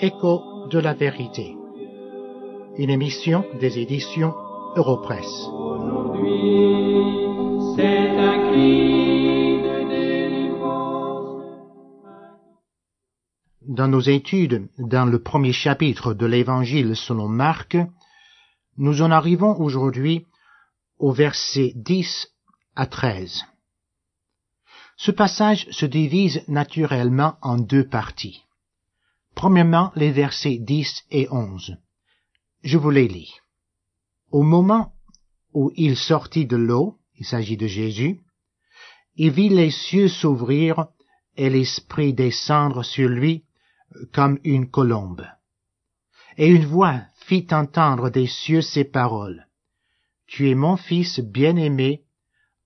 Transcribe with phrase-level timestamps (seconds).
[0.00, 1.56] Écho de la vérité.
[2.76, 4.32] Une émission des éditions
[4.76, 5.26] Europresse.
[13.62, 17.76] Dans nos études, dans le premier chapitre de l'Évangile selon Marc,
[18.76, 20.26] nous en arrivons aujourd'hui
[21.00, 22.28] au verset 10
[22.76, 23.42] à 13.
[24.96, 28.44] Ce passage se divise naturellement en deux parties.
[29.38, 31.76] Premièrement, les versets 10 et 11.
[32.64, 33.32] Je vous les lis.
[34.32, 34.94] Au moment
[35.54, 38.20] où il sortit de l'eau, il s'agit de Jésus,
[39.14, 40.88] il vit les cieux s'ouvrir
[41.36, 43.44] et l'Esprit descendre sur lui
[44.12, 45.24] comme une colombe.
[46.36, 49.46] Et une voix fit entendre des cieux ces paroles.
[50.26, 52.02] Tu es mon Fils bien-aimé,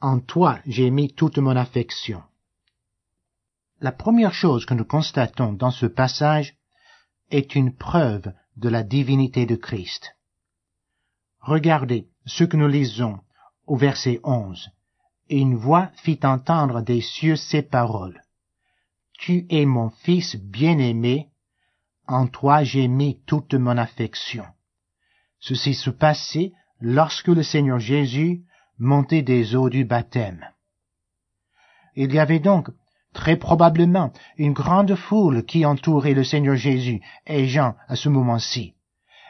[0.00, 2.24] en toi j'ai mis toute mon affection.
[3.80, 6.55] La première chose que nous constatons dans ce passage
[7.30, 10.16] est une preuve de la divinité de Christ.
[11.40, 13.20] Regardez ce que nous lisons
[13.66, 14.70] au verset 11.
[15.28, 18.22] Une voix fit entendre des cieux ces paroles.
[19.12, 21.30] Tu es mon Fils bien-aimé,
[22.06, 24.44] en toi j'ai mis toute mon affection.
[25.40, 28.44] Ceci se passait lorsque le Seigneur Jésus
[28.78, 30.46] montait des eaux du baptême.
[31.94, 32.68] Il y avait donc
[33.16, 38.74] très probablement une grande foule qui entourait le Seigneur Jésus et Jean à ce moment-ci.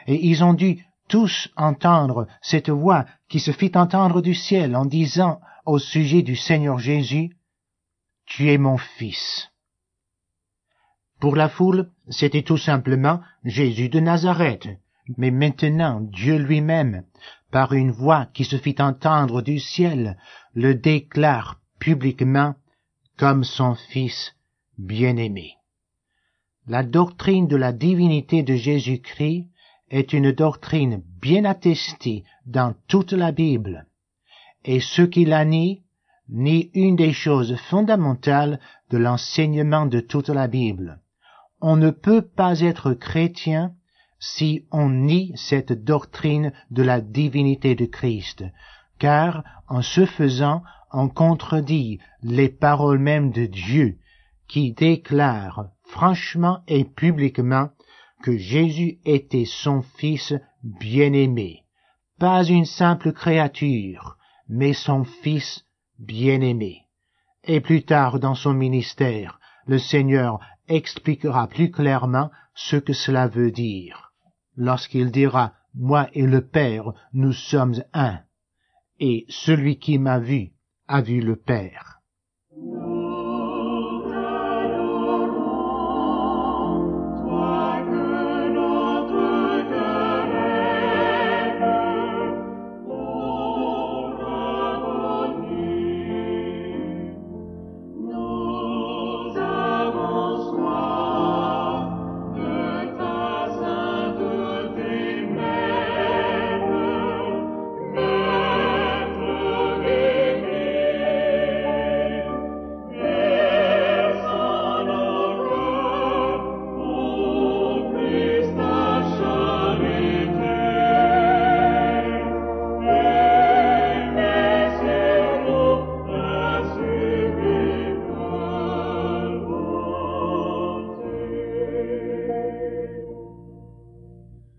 [0.07, 4.85] Et ils ont dû tous entendre cette voix qui se fit entendre du ciel en
[4.85, 7.37] disant au sujet du Seigneur Jésus,
[8.25, 9.49] Tu es mon Fils.
[11.21, 14.67] Pour la foule, c'était tout simplement Jésus de Nazareth.
[15.15, 17.03] Mais maintenant, Dieu lui-même,
[17.51, 20.17] par une voix qui se fit entendre du ciel,
[20.53, 22.55] le déclare publiquement
[23.17, 24.35] comme son Fils
[24.77, 25.55] bien-aimé.
[26.67, 29.47] La doctrine de la divinité de Jésus-Christ
[29.89, 33.87] est une doctrine bien attestée dans toute la Bible,
[34.65, 35.81] et ceux qui la nient
[36.29, 38.59] nient une des choses fondamentales
[38.89, 40.99] de l'enseignement de toute la Bible.
[41.61, 43.73] On ne peut pas être chrétien
[44.19, 48.43] si on nie cette doctrine de la divinité de Christ,
[48.99, 53.97] car en ce faisant on contredit les paroles mêmes de Dieu,
[54.47, 57.69] qui déclare franchement et publiquement
[58.23, 61.63] que Jésus était son Fils bien-aimé,
[62.19, 64.17] pas une simple créature,
[64.49, 65.65] mais son Fils
[65.99, 66.83] bien-aimé.
[67.43, 73.51] Et plus tard dans son ministère, le Seigneur expliquera plus clairement ce que cela veut
[73.51, 74.13] dire,
[74.55, 78.19] lorsqu'il dira, Moi et le Père, nous sommes un,
[78.99, 80.51] et celui qui m'a vu
[80.87, 82.01] a vu le Père.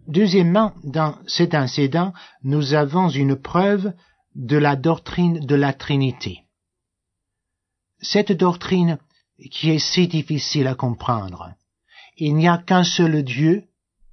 [0.09, 3.93] Deuxièmement, dans cet incident, nous avons une preuve
[4.35, 6.45] de la doctrine de la Trinité.
[8.01, 8.99] Cette doctrine
[9.51, 11.53] qui est si difficile à comprendre.
[12.17, 13.65] Il n'y a qu'un seul Dieu,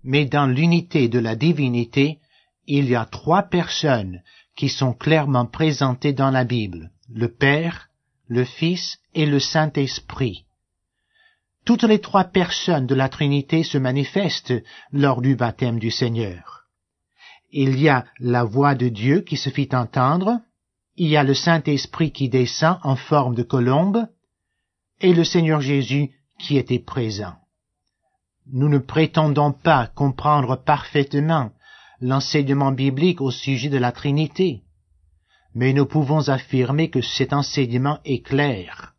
[0.04, 2.20] mais dans l'unité de la divinité,
[2.68, 4.22] il y a trois personnes
[4.56, 7.90] qui sont clairement présentées dans la Bible, le Père,
[8.28, 10.45] le Fils et le Saint-Esprit.
[11.66, 14.53] Toutes les trois personnes de la Trinité se manifestent
[14.91, 16.66] lors du baptême du Seigneur.
[17.52, 20.40] Il y a la voix de Dieu qui se fit entendre,
[20.96, 24.08] il y a le Saint-Esprit qui descend en forme de colombe,
[25.02, 27.34] et le Seigneur Jésus qui était présent.
[28.52, 31.52] Nous ne prétendons pas comprendre parfaitement
[32.00, 34.62] l'enseignement biblique au sujet de la Trinité,
[35.56, 38.94] mais nous pouvons affirmer que cet enseignement est clair.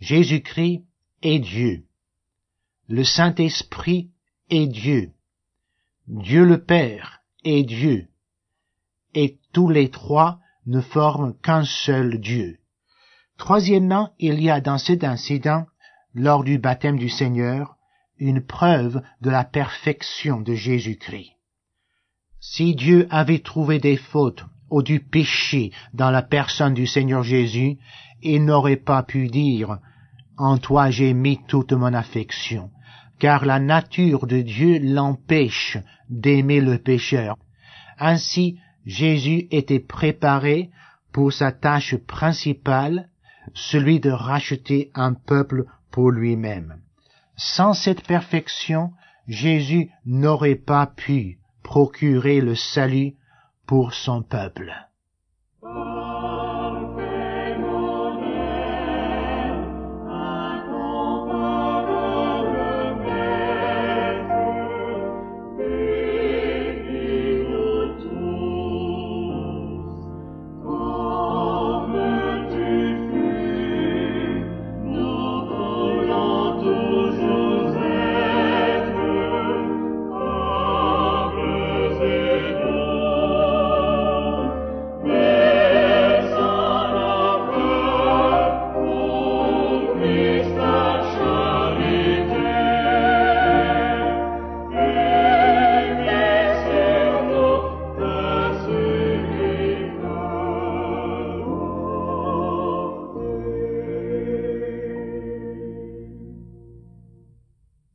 [0.00, 0.84] Jésus-Christ
[1.22, 1.84] est Dieu.
[2.88, 4.10] Le Saint-Esprit
[4.48, 5.12] est Dieu.
[6.06, 8.08] Dieu le Père est Dieu.
[9.14, 12.58] Et tous les trois ne forment qu'un seul Dieu.
[13.38, 15.66] Troisièmement, il y a dans cet incident,
[16.14, 17.76] lors du baptême du Seigneur,
[18.18, 21.32] une preuve de la perfection de Jésus-Christ.
[22.40, 27.78] Si Dieu avait trouvé des fautes ou du péché dans la personne du Seigneur Jésus,
[28.22, 29.78] il n'aurait pas pu dire
[30.42, 32.70] En toi j'ai mis toute mon affection,
[33.18, 35.76] car la nature de Dieu l'empêche
[36.08, 37.36] d'aimer le pécheur.
[37.98, 40.70] Ainsi, Jésus était préparé
[41.12, 43.10] pour sa tâche principale,
[43.52, 46.80] celui de racheter un peuple pour lui-même.
[47.36, 48.92] Sans cette perfection,
[49.28, 53.12] Jésus n'aurait pas pu procurer le salut
[53.66, 54.72] pour son peuple.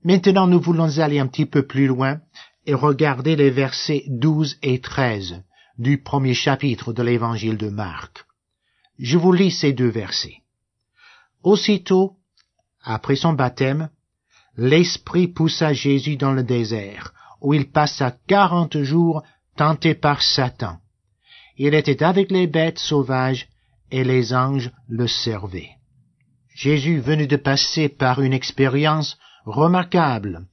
[0.06, 2.22] Maintenant, nous voulons aller un petit peu plus loin
[2.68, 5.42] et regarder les versets 12 et 13
[5.80, 8.24] du premier chapitre de l'évangile de Marc.
[9.00, 10.44] Je vous lis ces deux versets.
[11.42, 12.18] Aussitôt,
[12.84, 13.90] après son baptême,
[14.58, 17.12] l'Esprit poussa Jésus dans le désert,
[17.42, 19.24] où il passa quarante jours
[19.58, 20.78] tenté par Satan.
[21.58, 23.48] Il était avec les bêtes sauvages,
[23.90, 25.72] et les anges le servaient.
[26.54, 30.48] Jésus venait de passer par une expérience remarquable,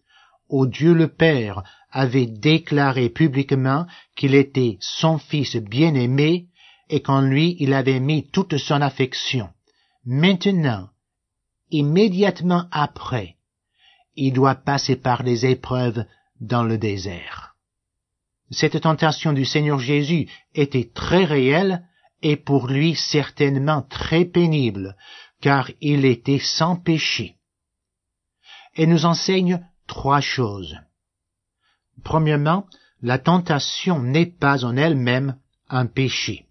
[0.49, 3.87] où Dieu le Père avait déclaré publiquement
[4.17, 6.47] qu'il était son Fils bien-aimé
[6.89, 9.49] et qu'en lui il avait mis toute son affection.
[10.05, 10.89] Maintenant,
[11.71, 13.37] immédiatement après,
[14.15, 16.05] il doit passer par des épreuves
[16.41, 17.55] dans le désert.
[18.51, 21.87] Cette tentation du Seigneur Jésus était très réelle
[22.21, 24.97] et pour lui certainement très pénible,
[25.41, 27.37] car il était sans péché
[28.75, 30.77] et nous enseigne trois choses.
[32.03, 32.67] Premièrement,
[33.03, 35.37] la tentation n'est pas en elle-même
[35.69, 36.47] un péché.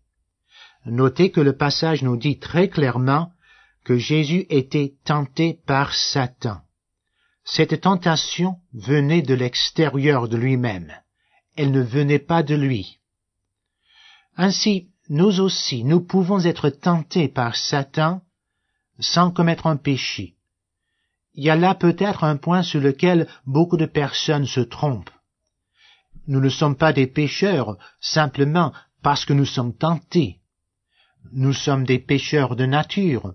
[0.85, 3.31] Notez que le passage nous dit très clairement
[3.83, 6.61] que Jésus était tenté par Satan.
[7.43, 10.93] Cette tentation venait de l'extérieur de lui-même.
[11.55, 12.99] Elle ne venait pas de lui.
[14.37, 18.21] Ainsi, nous aussi, nous pouvons être tentés par Satan
[18.99, 20.35] sans commettre un péché.
[21.33, 25.09] Il y a là peut-être un point sur lequel beaucoup de personnes se trompent.
[26.27, 30.39] Nous ne sommes pas des pécheurs simplement parce que nous sommes tentés.
[31.31, 33.33] Nous sommes des pécheurs de nature,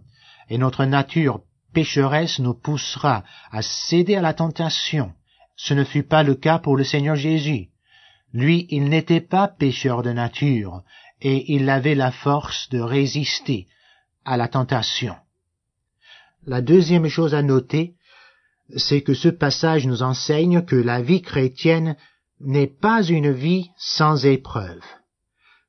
[0.48, 1.40] et notre nature
[1.72, 5.12] pécheresse nous poussera à céder à la tentation.
[5.56, 7.68] Ce ne fut pas le cas pour le Seigneur Jésus.
[8.32, 10.82] Lui, il n'était pas pécheur de nature,
[11.20, 13.66] et il avait la force de résister
[14.24, 15.16] à la tentation.
[16.46, 17.94] La deuxième chose à noter,
[18.76, 21.96] c'est que ce passage nous enseigne que la vie chrétienne
[22.40, 24.84] n'est pas une vie sans épreuve.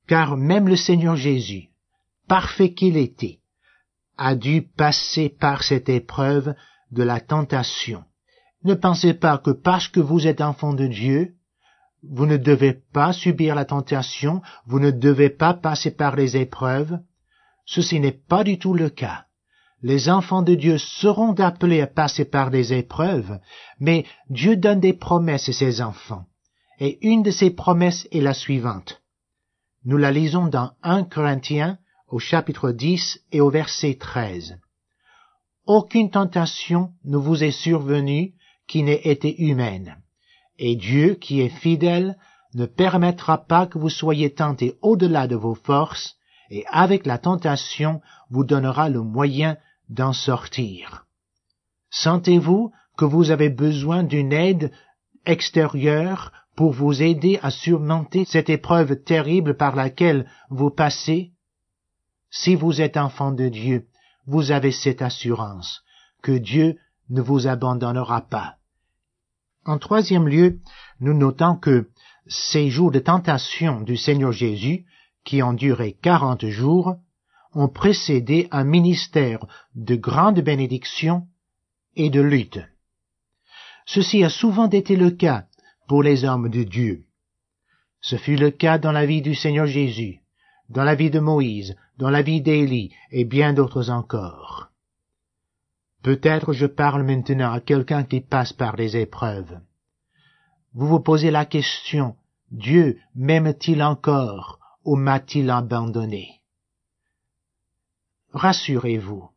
[0.08, 1.70] Car même le Seigneur Jésus,
[2.28, 3.40] parfait qu'il était,
[4.18, 6.54] a dû passer par cette épreuve
[6.92, 8.04] de la tentation.
[8.64, 11.34] Ne pensez pas que parce que vous êtes enfant de Dieu,
[12.04, 17.00] vous ne devez pas subir la tentation, vous ne devez pas passer par les épreuves.
[17.66, 19.27] Ceci n'est pas du tout le cas
[19.84, 23.40] les enfants de Dieu seront appelés à passer par des épreuves,
[23.80, 26.26] mais Dieu donne des promesses à ses enfants.
[26.80, 29.02] Et une de ces promesses est la suivante.
[29.86, 34.60] Nous la lisons dans 1 Corinthiens au chapitre 10 et au verset 13.
[35.66, 38.34] Aucune tentation ne vous est survenue
[38.68, 39.98] qui n'ait été humaine.
[40.58, 42.18] Et Dieu, qui est fidèle,
[42.54, 46.16] ne permettra pas que vous soyez tentés au-delà de vos forces,
[46.50, 49.58] et avec la tentation vous donnera le moyen
[49.90, 51.06] d'en sortir.
[51.90, 54.72] Sentez-vous que vous avez besoin d'une aide
[55.26, 61.32] extérieure pour vous aider à surmonter cette épreuve terrible par laquelle vous passez?
[62.30, 63.88] Si vous êtes enfant de Dieu,
[64.26, 65.84] vous avez cette assurance
[66.22, 66.78] que Dieu
[67.10, 68.58] ne vous abandonnera pas.
[69.66, 70.60] En troisième lieu,
[71.00, 71.90] nous notons que
[72.28, 74.86] ces jours de tentation du Seigneur Jésus,
[75.24, 76.96] qui ont duré quarante jours,
[77.58, 81.28] ont précédé un ministère de grande bénédiction
[81.96, 82.60] et de lutte.
[83.88, 85.46] Ceci a souvent été le cas
[85.88, 87.06] pour les hommes de Dieu.
[88.00, 90.22] Ce fut le cas dans la vie du Seigneur Jésus,
[90.70, 94.70] dans la vie de Moïse, dans la vie d'Élie et bien d'autres encore.
[96.04, 99.60] Peut-être je parle maintenant à quelqu'un qui passe par des épreuves.
[100.74, 102.16] Vous vous posez la question,
[102.52, 106.38] Dieu m'aime-t-il encore ou m'a-t-il abandonné?
[108.34, 109.30] Rassurez-vous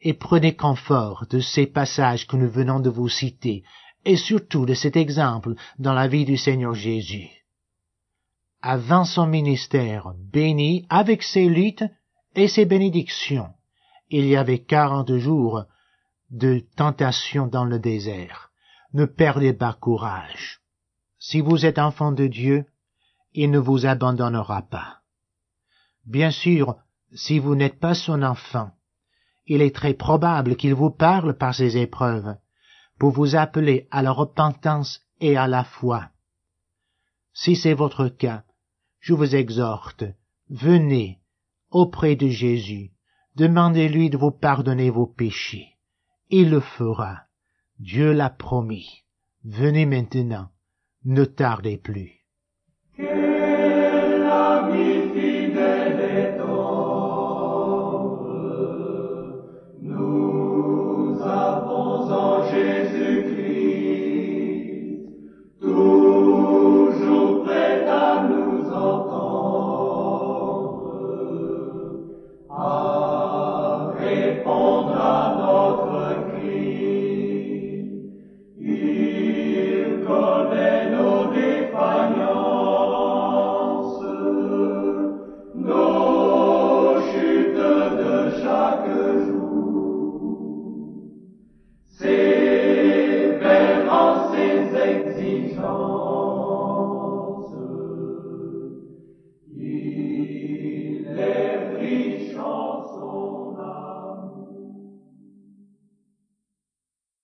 [0.00, 3.64] et prenez confort de ces passages que nous venons de vous citer
[4.04, 7.28] et surtout de cet exemple dans la vie du Seigneur Jésus.
[8.60, 11.84] Avant son ministère béni avec ses luttes
[12.34, 13.52] et ses bénédictions,
[14.10, 15.64] il y avait quarante jours
[16.30, 18.50] de tentation dans le désert.
[18.92, 20.60] Ne perdez pas courage.
[21.18, 22.66] Si vous êtes enfant de Dieu,
[23.32, 24.98] il ne vous abandonnera pas.
[26.04, 26.76] Bien sûr,
[27.14, 28.70] si vous n'êtes pas son enfant,
[29.46, 32.36] il est très probable qu'il vous parle par ces épreuves,
[32.98, 36.10] pour vous appeler à la repentance et à la foi.
[37.34, 38.44] Si c'est votre cas,
[39.00, 40.04] je vous exhorte,
[40.48, 41.18] venez
[41.70, 42.92] auprès de Jésus,
[43.36, 45.68] demandez-lui de vous pardonner vos péchés.
[46.30, 47.22] Il le fera.
[47.78, 49.02] Dieu l'a promis.
[49.44, 50.50] Venez maintenant,
[51.04, 52.22] ne tardez plus.